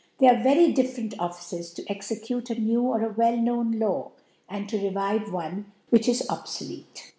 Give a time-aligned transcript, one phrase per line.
[0.19, 4.09] They are very different Of fices to execute anew or a well known La^j
[4.49, 7.03] and to revive one which is obfolcte.